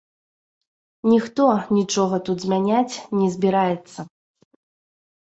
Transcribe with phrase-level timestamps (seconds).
[1.11, 1.45] Ніхто
[1.79, 3.99] нічога тут змяняць не збіраецца.